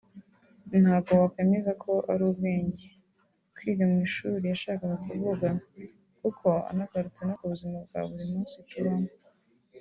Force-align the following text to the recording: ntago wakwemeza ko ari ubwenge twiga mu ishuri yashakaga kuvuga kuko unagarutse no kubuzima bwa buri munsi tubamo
ntago 0.81 1.11
wakwemeza 1.21 1.71
ko 1.83 1.91
ari 2.11 2.23
ubwenge 2.29 2.85
twiga 3.55 3.83
mu 3.91 3.97
ishuri 4.07 4.43
yashakaga 4.51 4.95
kuvuga 5.05 5.47
kuko 6.21 6.47
unagarutse 6.71 7.21
no 7.27 7.33
kubuzima 7.39 7.77
bwa 7.87 8.01
buri 8.07 8.25
munsi 8.31 8.57
tubamo 8.69 9.09